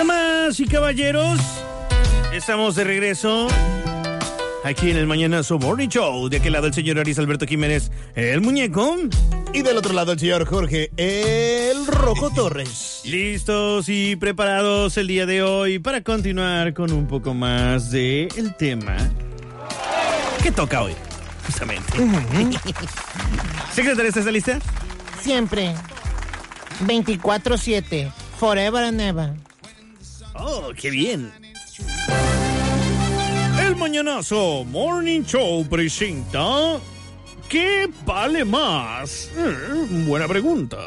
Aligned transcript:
Damas 0.00 0.58
y 0.58 0.64
caballeros, 0.64 1.38
estamos 2.32 2.74
de 2.74 2.84
regreso 2.84 3.48
aquí 4.64 4.90
en 4.90 4.96
el 4.96 5.06
Mañanazo 5.06 5.58
Morning 5.58 5.90
Show. 5.90 6.30
De 6.30 6.38
aquel 6.38 6.54
lado 6.54 6.68
el 6.68 6.72
señor 6.72 6.98
Aris 6.98 7.18
Alberto 7.18 7.44
Jiménez, 7.44 7.90
el 8.14 8.40
muñeco. 8.40 8.96
Y 9.52 9.60
del 9.60 9.76
otro 9.76 9.92
lado 9.92 10.12
el 10.12 10.18
señor 10.18 10.46
Jorge, 10.46 10.90
el 10.96 11.86
Rojo 11.86 12.30
Torres. 12.34 13.02
Listos 13.04 13.90
y 13.90 14.16
preparados 14.16 14.96
el 14.96 15.06
día 15.06 15.26
de 15.26 15.42
hoy 15.42 15.78
para 15.80 16.00
continuar 16.00 16.72
con 16.72 16.92
un 16.92 17.06
poco 17.06 17.34
más 17.34 17.90
de 17.90 18.28
el 18.38 18.54
tema 18.54 18.96
que 20.42 20.50
toca 20.50 20.80
hoy, 20.80 20.94
justamente. 21.44 21.92
Secretaria, 23.74 24.08
¿estás 24.08 24.24
lista? 24.24 24.60
Siempre. 25.20 25.74
24-7. 26.86 28.10
Forever 28.38 28.82
and 28.82 29.00
ever. 29.02 29.49
Oh, 30.42 30.70
qué 30.76 30.90
bien. 30.90 31.30
El 33.66 33.76
Mañanazo 33.76 34.64
Morning 34.64 35.22
Show 35.22 35.66
presenta 35.68 36.78
¿Qué 37.48 37.88
vale 38.06 38.44
más? 38.44 39.30
Eh, 39.36 39.86
buena 40.06 40.26
pregunta. 40.28 40.78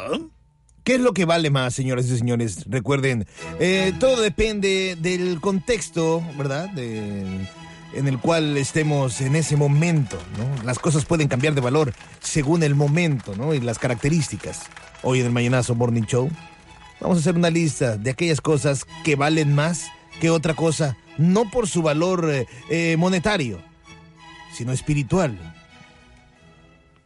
¿Qué 0.83 0.95
es 0.95 1.01
lo 1.01 1.13
que 1.13 1.25
vale 1.25 1.49
más, 1.49 1.73
señoras 1.73 2.05
y 2.07 2.17
señores? 2.17 2.65
Recuerden, 2.67 3.25
eh, 3.59 3.93
todo 3.99 4.21
depende 4.21 4.97
del 4.99 5.39
contexto, 5.39 6.21
¿verdad? 6.37 6.69
De- 6.69 7.47
en 7.93 8.07
el 8.07 8.17
cual 8.17 8.57
estemos 8.57 9.21
en 9.21 9.35
ese 9.35 9.55
momento, 9.55 10.17
¿no? 10.37 10.63
Las 10.63 10.79
cosas 10.79 11.05
pueden 11.05 11.27
cambiar 11.27 11.53
de 11.53 11.61
valor 11.61 11.93
según 12.21 12.63
el 12.63 12.73
momento, 12.75 13.35
¿no? 13.35 13.53
Y 13.53 13.59
las 13.61 13.77
características. 13.77 14.61
Hoy 15.03 15.19
en 15.19 15.27
el 15.27 15.31
Mañanazo 15.31 15.75
Morning 15.75 16.03
Show 16.03 16.29
vamos 17.03 17.17
a 17.17 17.21
hacer 17.21 17.35
una 17.35 17.49
lista 17.49 17.97
de 17.97 18.09
aquellas 18.09 18.41
cosas 18.41 18.87
que 19.03 19.15
valen 19.15 19.53
más 19.53 19.91
que 20.19 20.29
otra 20.29 20.53
cosa, 20.53 20.97
no 21.17 21.49
por 21.51 21.67
su 21.67 21.81
valor 21.81 22.29
eh, 22.31 22.47
eh, 22.69 22.95
monetario, 22.97 23.59
sino 24.53 24.71
espiritual 24.71 25.37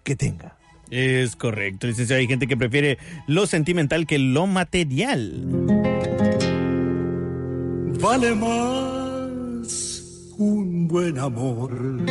que 0.03 0.15
tenga. 0.15 0.55
Es 0.89 1.35
correcto, 1.35 1.87
licenciado. 1.87 2.19
Hay 2.19 2.27
gente 2.27 2.47
que 2.47 2.55
prefiere 2.55 2.97
lo 3.25 3.45
sentimental 3.47 4.05
que 4.07 4.19
lo 4.19 4.47
material. 4.47 5.43
Vale 7.99 8.35
más 8.35 9.67
un 10.37 10.87
buen 10.87 11.17
amor. 11.17 12.05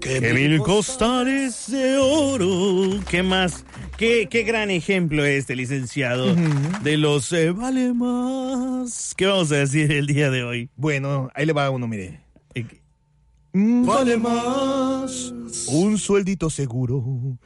Que 0.00 0.20
Que 0.20 0.32
mil 0.32 0.58
costales 0.60 1.70
de 1.70 1.98
oro. 1.98 2.98
¿Qué 3.08 3.22
más? 3.22 3.64
¿Qué, 3.96 4.28
qué 4.30 4.42
gran 4.42 4.70
ejemplo 4.70 5.24
este, 5.24 5.56
licenciado, 5.56 6.34
de 6.82 6.96
los 6.98 7.32
eh, 7.32 7.50
vale 7.50 7.94
más. 7.94 9.14
¿Qué 9.16 9.24
vamos 9.26 9.50
a 9.52 9.56
decir 9.56 9.90
el 9.90 10.06
día 10.06 10.30
de 10.30 10.44
hoy? 10.44 10.68
Bueno, 10.76 11.30
ahí 11.34 11.46
le 11.46 11.54
va 11.54 11.70
uno, 11.70 11.88
mire. 11.88 12.20
Eh, 12.54 12.66
Vale 13.58 14.18
más 14.18 15.32
Un 15.68 15.96
sueldito 15.96 16.50
seguro 16.50 17.38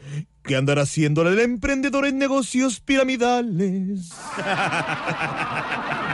que 0.42 0.56
andará 0.56 0.82
haciendo 0.82 1.22
el 1.22 1.38
emprendedor 1.38 2.04
en 2.06 2.18
negocios 2.18 2.80
piramidales. 2.80 4.10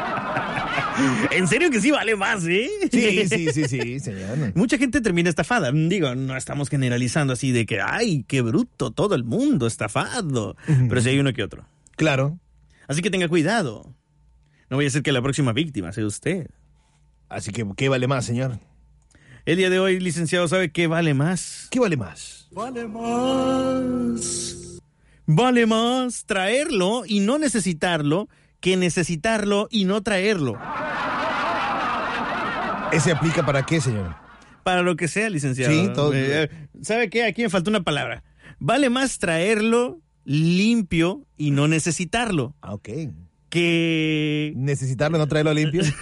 En 1.30 1.46
serio 1.46 1.70
que 1.70 1.80
sí 1.80 1.90
vale 1.90 2.16
más, 2.16 2.44
¿eh? 2.46 2.70
Sí, 2.90 3.28
sí, 3.28 3.52
sí, 3.52 3.68
sí, 3.68 4.00
señor. 4.00 4.52
Mucha 4.54 4.78
gente 4.78 5.00
termina 5.00 5.28
estafada. 5.28 5.70
Digo, 5.72 6.14
no 6.14 6.36
estamos 6.36 6.68
generalizando 6.68 7.32
así 7.34 7.52
de 7.52 7.66
que, 7.66 7.80
ay, 7.80 8.24
qué 8.26 8.40
bruto, 8.40 8.90
todo 8.90 9.14
el 9.14 9.24
mundo 9.24 9.66
estafado. 9.66 10.56
Pero 10.66 11.00
sí 11.00 11.10
hay 11.10 11.18
uno 11.18 11.32
que 11.32 11.42
otro. 11.42 11.66
Claro. 11.96 12.38
Así 12.88 13.02
que 13.02 13.10
tenga 13.10 13.28
cuidado. 13.28 13.94
No 14.70 14.76
voy 14.76 14.86
a 14.86 14.90
ser 14.90 15.02
que 15.02 15.12
la 15.12 15.22
próxima 15.22 15.52
víctima 15.52 15.92
sea 15.92 16.06
usted. 16.06 16.48
Así 17.28 17.52
que, 17.52 17.66
¿qué 17.76 17.88
vale 17.88 18.06
más, 18.06 18.24
señor? 18.24 18.58
El 19.44 19.58
día 19.58 19.70
de 19.70 19.78
hoy, 19.78 20.00
licenciado, 20.00 20.48
¿sabe 20.48 20.70
qué 20.70 20.86
vale 20.86 21.14
más? 21.14 21.68
¿Qué 21.70 21.78
vale 21.78 21.96
más? 21.96 22.48
Vale 22.52 22.86
más 22.88 24.66
Vale 25.26 25.66
más 25.66 26.24
traerlo 26.24 27.02
y 27.04 27.18
no 27.18 27.38
necesitarlo 27.38 28.28
que 28.66 28.76
necesitarlo 28.76 29.68
y 29.70 29.84
no 29.84 30.02
traerlo. 30.02 30.58
¿Ese 32.90 33.12
aplica 33.12 33.46
para 33.46 33.64
qué, 33.64 33.80
señor? 33.80 34.16
Para 34.64 34.82
lo 34.82 34.96
que 34.96 35.06
sea, 35.06 35.30
licenciado. 35.30 35.72
Sí, 35.72 35.88
todo- 35.94 36.10
Eh, 36.12 36.50
¿Sabe 36.82 37.08
qué? 37.08 37.22
Aquí 37.22 37.42
me 37.42 37.48
falta 37.48 37.70
una 37.70 37.84
palabra. 37.84 38.24
Vale 38.58 38.90
más 38.90 39.20
traerlo 39.20 40.00
limpio 40.24 41.24
y 41.36 41.52
no 41.52 41.68
necesitarlo 41.68 42.56
Ah, 42.60 42.74
ok. 42.74 42.88
que... 43.50 44.52
¿Necesitarlo, 44.56 45.16
no 45.18 45.28
traerlo 45.28 45.54
limpio? 45.54 45.82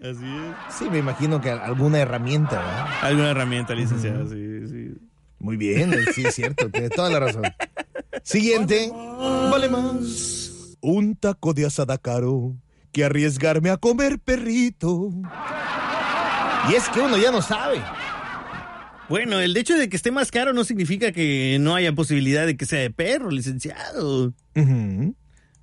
Así 0.00 0.24
es. 0.24 0.54
Sí, 0.78 0.88
me 0.88 0.98
imagino 0.98 1.40
que 1.40 1.50
alguna 1.50 1.98
herramienta, 1.98 2.58
¿verdad? 2.58 2.86
Alguna 3.02 3.30
herramienta, 3.32 3.74
licenciado, 3.74 4.28
sí, 4.28 4.68
sí. 4.68 4.94
Muy 5.40 5.56
bien, 5.56 5.92
sí, 6.14 6.24
es 6.24 6.34
cierto, 6.36 6.70
tiene 6.70 6.90
toda 6.90 7.10
la 7.10 7.18
razón. 7.20 7.42
Siguiente. 8.24 8.90
Vale 8.90 9.68
más. 9.68 10.76
Un 10.80 11.14
taco 11.14 11.54
de 11.54 11.66
asada 11.66 11.98
caro 11.98 12.56
que 12.90 13.04
arriesgarme 13.04 13.70
a 13.70 13.76
comer 13.76 14.18
perrito. 14.18 15.10
Y 16.70 16.74
es 16.74 16.88
que 16.88 17.00
uno 17.00 17.18
ya 17.18 17.30
no 17.30 17.42
sabe. 17.42 17.80
Bueno, 19.08 19.38
el 19.38 19.54
hecho 19.56 19.76
de 19.76 19.90
que 19.90 19.96
esté 19.96 20.10
más 20.10 20.30
caro 20.30 20.54
no 20.54 20.64
significa 20.64 21.12
que 21.12 21.58
no 21.60 21.74
haya 21.74 21.92
posibilidad 21.92 22.46
de 22.46 22.56
que 22.56 22.64
sea 22.64 22.80
de 22.80 22.90
perro, 22.90 23.30
licenciado. 23.30 24.32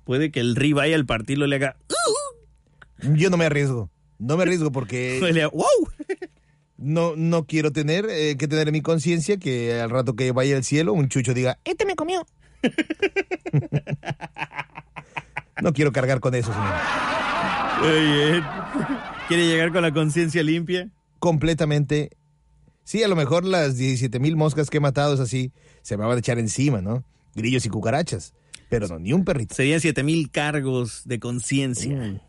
Puede 0.04 0.30
que 0.30 0.40
el 0.40 0.54
ribeye 0.54 0.94
al 0.94 1.04
partirlo 1.04 1.46
le 1.46 1.56
haga... 1.56 1.76
Yo 3.02 3.30
no 3.30 3.36
me 3.36 3.46
arriesgo. 3.46 3.90
No 4.20 4.36
me 4.36 4.44
arriesgo 4.44 4.70
porque 4.70 5.20
no, 6.76 7.16
no 7.16 7.46
quiero 7.46 7.72
tener 7.72 8.06
eh, 8.08 8.36
que 8.36 8.46
tener 8.46 8.68
en 8.68 8.72
mi 8.72 8.82
conciencia 8.82 9.36
que 9.36 9.80
al 9.80 9.90
rato 9.90 10.14
que 10.14 10.30
vaya 10.30 10.56
al 10.56 10.62
cielo 10.62 10.92
un 10.92 11.08
chucho 11.08 11.34
diga, 11.34 11.58
Este 11.64 11.84
me 11.84 11.96
comió. 11.96 12.24
No 15.62 15.72
quiero 15.72 15.92
cargar 15.92 16.20
con 16.20 16.34
eso, 16.34 16.52
señor. 16.52 16.74
Oye, 17.82 18.42
¿Quiere 19.28 19.46
llegar 19.46 19.72
con 19.72 19.82
la 19.82 19.92
conciencia 19.92 20.42
limpia? 20.42 20.90
Completamente. 21.18 22.10
Sí, 22.84 23.02
a 23.02 23.08
lo 23.08 23.16
mejor 23.16 23.44
las 23.44 23.76
17 23.76 24.18
mil 24.18 24.36
moscas 24.36 24.68
que 24.68 24.76
he 24.78 24.80
matado 24.80 25.14
es 25.14 25.20
así, 25.20 25.52
se 25.82 25.96
me 25.96 26.04
van 26.04 26.16
a 26.16 26.18
echar 26.18 26.38
encima, 26.38 26.82
¿no? 26.82 27.04
Grillos 27.34 27.64
y 27.64 27.68
cucarachas. 27.68 28.34
Pero 28.68 28.88
no, 28.88 28.98
ni 28.98 29.12
un 29.12 29.24
perrito. 29.24 29.54
Serían 29.54 29.80
siete 29.80 30.02
mil 30.02 30.30
cargos 30.30 31.02
de 31.04 31.18
conciencia. 31.18 32.20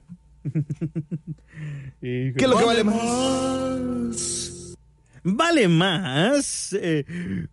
¿Qué 2.01 2.33
es 2.35 2.47
lo 2.47 2.57
que 2.57 2.65
vale 2.65 2.83
más? 2.83 4.62
Vale 5.23 5.67
más 5.67 6.75
eh, 6.79 7.05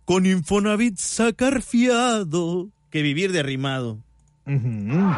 con 0.05 0.25
Infonavit 0.25 0.97
sacar 0.97 1.61
fiado 1.61 2.69
que 2.89 3.01
vivir 3.01 3.31
de 3.31 3.39
arrimado. 3.39 4.03
Ujú. 4.45 5.13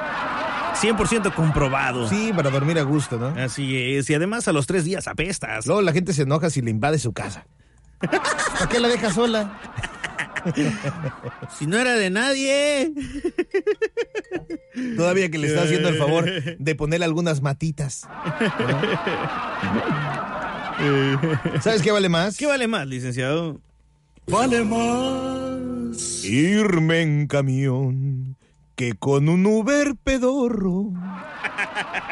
100% 0.75 1.33
comprobado. 1.33 2.07
Sí, 2.09 2.31
para 2.35 2.49
dormir 2.49 2.77
a 2.79 2.83
gusto, 2.83 3.17
¿no? 3.17 3.27
Así 3.41 3.95
es. 3.95 4.09
Y 4.09 4.13
además 4.13 4.47
a 4.47 4.53
los 4.53 4.67
tres 4.67 4.85
días 4.85 5.07
apestas. 5.07 5.65
Luego 5.65 5.81
la 5.81 5.93
gente 5.93 6.13
se 6.13 6.23
enoja 6.23 6.49
si 6.49 6.61
le 6.61 6.71
invade 6.71 6.99
su 6.99 7.13
casa. 7.13 7.45
¿Para 7.99 8.67
qué 8.69 8.79
la 8.79 8.87
deja 8.89 9.11
sola? 9.11 9.59
Si 11.57 11.67
no 11.67 11.77
era 11.77 11.93
de 11.95 12.09
nadie. 12.09 12.91
Todavía 14.97 15.31
que 15.31 15.37
le 15.37 15.47
está 15.47 15.63
haciendo 15.63 15.89
el 15.89 15.97
favor 15.97 16.25
de 16.59 16.75
ponerle 16.75 17.05
algunas 17.05 17.41
matitas. 17.41 18.07
¿no? 18.59 20.42
¿Sabes 21.61 21.81
qué 21.81 21.91
vale 21.91 22.09
más? 22.09 22.37
¿Qué 22.37 22.45
vale 22.45 22.67
más, 22.67 22.87
licenciado? 22.87 23.59
Vale 24.27 24.63
más 24.63 26.23
Irme 26.23 27.01
en 27.01 27.27
camión 27.27 28.35
que 28.75 28.93
con 28.93 29.29
un 29.29 29.45
Uber 29.45 29.95
pedorro. 30.03 30.91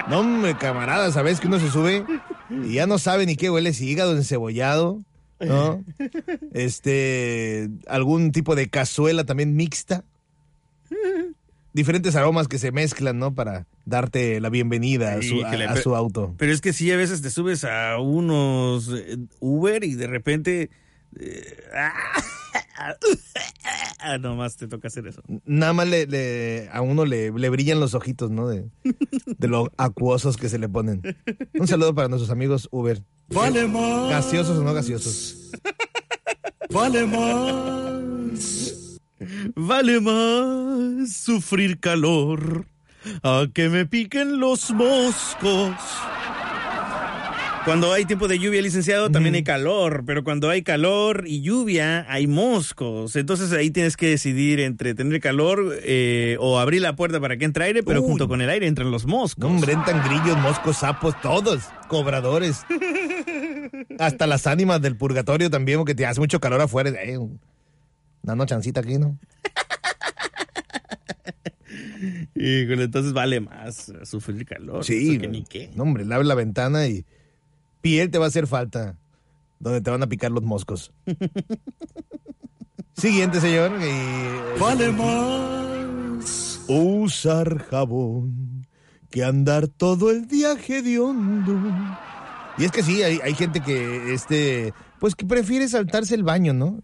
No, 0.07 0.59
camarada, 0.59 1.11
¿sabes 1.11 1.39
que 1.39 1.47
uno 1.47 1.59
se 1.59 1.69
sube 1.71 2.05
y 2.49 2.73
ya 2.73 2.87
no 2.87 2.99
sabe 2.99 3.25
ni 3.25 3.35
qué 3.35 3.49
huele, 3.49 3.73
si 3.73 3.87
hígado 3.87 4.15
encebollado, 4.15 5.01
¿no? 5.39 5.83
Este, 6.53 7.69
algún 7.87 8.31
tipo 8.31 8.55
de 8.55 8.69
cazuela 8.69 9.23
también 9.23 9.55
mixta. 9.55 10.03
Diferentes 11.73 12.15
aromas 12.15 12.47
que 12.47 12.57
se 12.59 12.71
mezclan, 12.71 13.17
¿no? 13.19 13.33
Para 13.33 13.65
darte 13.85 14.39
la 14.41 14.49
bienvenida 14.49 15.13
a 15.15 15.21
su, 15.21 15.43
a- 15.45 15.75
su 15.77 15.95
auto. 15.95 16.35
Pero 16.37 16.51
es 16.51 16.59
que 16.61 16.73
sí, 16.73 16.91
a 16.91 16.97
veces 16.97 17.21
te 17.21 17.29
subes 17.29 17.63
a 17.63 17.97
unos 17.99 18.89
eh, 18.93 19.17
Uber 19.39 19.83
y 19.83 19.95
de 19.95 20.07
repente. 20.07 20.69
eh, 21.19 21.57
ah, 23.99 24.17
nomás 24.17 24.57
te 24.57 24.67
toca 24.67 24.87
hacer 24.87 25.07
eso. 25.07 25.21
Nada 25.45 25.73
más 25.73 25.87
le, 25.87 26.05
le- 26.07 26.69
a 26.71 26.81
uno 26.81 27.05
le, 27.05 27.31
le 27.31 27.49
brillan 27.49 27.79
los 27.79 27.93
ojitos, 27.93 28.31
¿no? 28.31 28.47
De, 28.47 28.65
de 29.25 29.47
lo 29.47 29.71
acuosos 29.77 30.37
que 30.37 30.49
se 30.49 30.57
le 30.59 30.67
ponen. 30.69 31.01
Un 31.57 31.67
saludo 31.67 31.93
para 31.95 32.07
nuestros 32.07 32.31
amigos 32.31 32.67
Uber. 32.71 33.01
Vale 33.29 33.65
más 33.67 34.09
Gaseosos 34.09 34.57
o 34.57 34.63
no 34.63 34.73
gaseosos. 34.73 35.51
Vale 36.69 37.05
más 37.05 38.80
Vale 39.55 39.99
más 39.99 41.13
sufrir 41.13 41.79
calor, 41.79 42.65
a 43.23 43.47
que 43.53 43.69
me 43.69 43.85
piquen 43.85 44.39
los 44.39 44.71
moscos. 44.71 45.75
Cuando 47.63 47.93
hay 47.93 48.05
tiempo 48.05 48.27
de 48.27 48.39
lluvia, 48.39 48.59
licenciado, 48.59 49.11
también 49.11 49.35
hay 49.35 49.43
calor, 49.43 50.03
pero 50.03 50.23
cuando 50.23 50.49
hay 50.49 50.63
calor 50.63 51.25
y 51.27 51.41
lluvia, 51.41 52.07
hay 52.09 52.25
moscos. 52.25 53.15
Entonces 53.15 53.51
ahí 53.51 53.69
tienes 53.69 53.97
que 53.97 54.07
decidir 54.09 54.59
entre 54.59 54.95
tener 54.95 55.19
calor 55.19 55.75
eh, 55.83 56.37
o 56.39 56.59
abrir 56.59 56.81
la 56.81 56.95
puerta 56.95 57.19
para 57.19 57.37
que 57.37 57.45
entre 57.45 57.65
aire, 57.65 57.83
pero 57.83 58.01
Uy. 58.01 58.07
junto 58.07 58.27
con 58.27 58.41
el 58.41 58.49
aire 58.49 58.65
entran 58.65 58.89
los 58.89 59.05
moscos. 59.05 59.45
Hombre, 59.45 59.73
entran 59.73 60.03
grillos, 60.03 60.39
moscos, 60.39 60.77
sapos, 60.77 61.13
todos, 61.21 61.61
cobradores. 61.87 62.65
Hasta 63.99 64.25
las 64.25 64.47
ánimas 64.47 64.81
del 64.81 64.95
purgatorio 64.95 65.51
también, 65.51 65.77
porque 65.77 65.93
te 65.93 66.07
hace 66.07 66.19
mucho 66.19 66.39
calor 66.39 66.61
afuera. 66.61 66.89
Eh, 67.03 67.19
dando 68.23 68.45
chancita 68.45 68.81
aquí, 68.81 68.97
¿no? 68.97 69.17
Híjole, 72.35 72.83
entonces 72.85 73.13
vale 73.13 73.39
más 73.39 73.91
sufrir 74.03 74.45
calor. 74.45 74.83
Sí, 74.83 75.17
que 75.19 75.27
ni 75.27 75.43
qué. 75.43 75.69
no, 75.75 75.83
hombre, 75.83 76.03
abre 76.13 76.27
la 76.27 76.35
ventana 76.35 76.87
y 76.87 77.05
piel 77.81 78.09
te 78.09 78.17
va 78.17 78.25
a 78.25 78.27
hacer 78.29 78.47
falta, 78.47 78.97
donde 79.59 79.81
te 79.81 79.91
van 79.91 80.01
a 80.03 80.07
picar 80.07 80.31
los 80.31 80.43
moscos. 80.43 80.91
Siguiente, 82.93 83.39
señor. 83.39 83.71
y- 83.81 84.59
Vale 84.59 84.91
más. 84.91 86.61
Usar 86.67 87.59
jabón 87.65 88.67
que 89.09 89.23
andar 89.23 89.67
todo 89.67 90.11
el 90.11 90.27
día 90.27 90.53
hediondo. 90.53 91.53
Y 92.57 92.65
es 92.65 92.71
que 92.71 92.83
sí, 92.83 93.01
hay, 93.03 93.19
hay 93.23 93.33
gente 93.33 93.61
que, 93.61 94.13
este, 94.13 94.73
pues 94.99 95.15
que 95.15 95.25
prefiere 95.25 95.67
saltarse 95.67 96.15
el 96.15 96.23
baño, 96.23 96.53
¿no? 96.53 96.81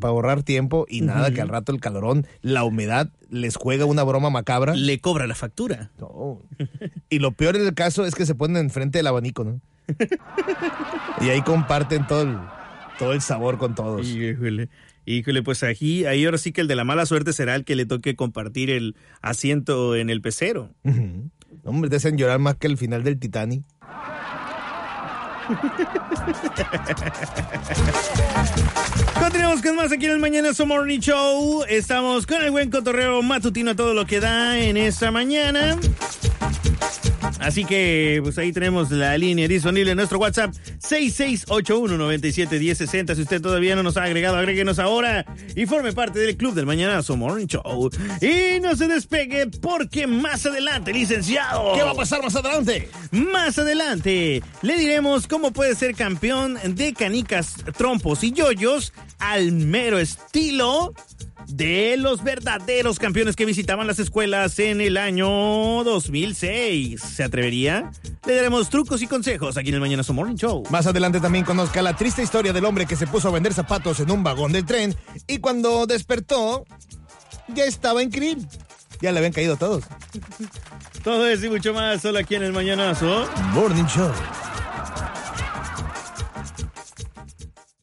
Para 0.00 0.12
ahorrar 0.12 0.42
tiempo 0.42 0.86
y 0.88 1.02
nada, 1.02 1.30
que 1.30 1.40
al 1.40 1.48
rato 1.48 1.72
el 1.72 1.80
calorón, 1.80 2.26
la 2.40 2.64
humedad, 2.64 3.10
les 3.28 3.56
juega 3.56 3.84
una 3.84 4.02
broma 4.02 4.30
macabra. 4.30 4.74
Le 4.74 4.98
cobra 4.98 5.26
la 5.26 5.34
factura. 5.34 5.90
No. 5.98 6.40
Y 7.10 7.18
lo 7.18 7.32
peor 7.32 7.56
en 7.56 7.66
el 7.66 7.74
caso 7.74 8.04
es 8.06 8.14
que 8.14 8.26
se 8.26 8.34
ponen 8.34 8.56
enfrente 8.56 8.98
del 8.98 9.06
abanico, 9.06 9.44
¿no? 9.44 9.60
Y 11.20 11.28
ahí 11.28 11.42
comparten 11.42 12.06
todo 12.06 12.22
el, 12.22 12.38
todo 12.98 13.12
el 13.12 13.20
sabor 13.20 13.58
con 13.58 13.74
todos. 13.74 14.06
Híjole. 14.08 14.68
Híjole, 15.06 15.42
pues 15.42 15.62
aquí, 15.62 16.06
ahí 16.06 16.24
ahora 16.24 16.38
sí 16.38 16.52
que 16.52 16.62
el 16.62 16.68
de 16.68 16.76
la 16.76 16.84
mala 16.84 17.04
suerte 17.04 17.34
será 17.34 17.54
el 17.54 17.64
que 17.64 17.76
le 17.76 17.84
toque 17.84 18.16
compartir 18.16 18.70
el 18.70 18.96
asiento 19.20 19.96
en 19.96 20.08
el 20.08 20.22
pecero. 20.22 20.70
Ujú. 20.82 21.30
Hombre, 21.64 21.90
te 21.90 21.96
hacen 21.96 22.16
llorar 22.16 22.38
más 22.38 22.56
que 22.56 22.66
el 22.66 22.78
final 22.78 23.04
del 23.04 23.18
Titanic. 23.18 23.64
Continuamos 29.20 29.60
con 29.62 29.76
más 29.76 29.92
aquí 29.92 30.06
en 30.06 30.12
el 30.12 30.18
Mañanazo 30.18 30.64
Morning 30.64 31.00
Show. 31.00 31.64
Estamos 31.68 32.26
con 32.26 32.40
el 32.42 32.50
buen 32.50 32.70
cotorreo 32.70 33.20
matutino 33.22 33.76
todo 33.76 33.92
lo 33.94 34.06
que 34.06 34.20
da 34.20 34.58
en 34.58 34.78
esta 34.78 35.10
mañana. 35.10 35.76
Así 37.40 37.64
que, 37.64 38.20
pues 38.22 38.36
ahí 38.38 38.52
tenemos 38.52 38.90
la 38.90 39.16
línea 39.18 39.48
disponible 39.48 39.92
en 39.92 39.96
nuestro 39.96 40.18
WhatsApp 40.18 40.54
6681971060. 40.80 43.14
Si 43.14 43.22
usted 43.22 43.40
todavía 43.40 43.74
no 43.76 43.82
nos 43.82 43.96
ha 43.96 44.02
agregado, 44.04 44.36
agréguenos 44.36 44.78
ahora 44.78 45.24
y 45.54 45.64
forme 45.66 45.92
parte 45.92 46.18
del 46.18 46.36
Club 46.36 46.54
del 46.54 46.66
Mañanazo 46.66 47.16
Morning 47.16 47.46
Show. 47.46 47.90
Y 48.20 48.60
no 48.60 48.76
se 48.76 48.88
despegue 48.88 49.46
porque 49.46 50.06
más 50.06 50.44
adelante, 50.46 50.92
licenciado. 50.92 51.74
¿Qué 51.74 51.82
va 51.82 51.90
a 51.90 51.94
pasar 51.94 52.22
más 52.22 52.36
adelante? 52.36 52.88
Más 53.10 53.58
adelante 53.58 54.42
le 54.62 54.76
diremos 54.76 55.26
cómo 55.26 55.52
puede 55.52 55.74
ser 55.74 55.94
campeón 55.94 56.58
de 56.64 56.94
canicas, 56.94 57.56
trompos 57.76 58.24
y 58.24 58.32
yoyos 58.32 58.94
al 59.18 59.52
mero 59.52 59.98
estilo 59.98 60.94
de 61.48 61.96
los 61.96 62.22
verdaderos 62.22 62.98
campeones 62.98 63.36
que 63.36 63.44
visitaban 63.44 63.86
las 63.86 63.98
escuelas 63.98 64.58
en 64.58 64.80
el 64.80 64.96
año 64.96 65.28
2006. 65.84 67.00
¿Se 67.00 67.24
atrevería? 67.24 67.90
Le 68.26 68.36
daremos 68.36 68.70
trucos 68.70 69.02
y 69.02 69.06
consejos 69.06 69.56
aquí 69.56 69.68
en 69.68 69.76
el 69.76 69.80
Mañana 69.80 70.02
Morning 70.12 70.36
Show. 70.36 70.64
Más 70.70 70.86
adelante 70.86 71.20
también 71.20 71.44
conozca 71.44 71.82
la 71.82 71.96
triste 71.96 72.22
historia 72.22 72.52
del 72.52 72.64
hombre 72.64 72.86
que 72.86 72.96
se 72.96 73.06
puso 73.06 73.28
a 73.28 73.32
vender 73.32 73.54
zapatos 73.54 74.00
en 74.00 74.10
un 74.10 74.22
vagón 74.22 74.52
del 74.52 74.64
tren 74.64 74.94
y 75.26 75.38
cuando 75.38 75.86
despertó 75.86 76.64
ya 77.48 77.64
estaba 77.64 78.02
en 78.02 78.10
krill. 78.10 78.46
Ya 79.00 79.12
le 79.12 79.18
habían 79.18 79.32
caído 79.32 79.56
todos. 79.56 79.84
Todo 81.02 81.26
eso 81.26 81.46
y 81.46 81.50
mucho 81.50 81.74
más 81.74 82.00
solo 82.00 82.18
aquí 82.18 82.36
en 82.36 82.44
el 82.44 82.52
Mañanazo. 82.52 83.28
Morning 83.52 83.84
Show. 83.84 84.12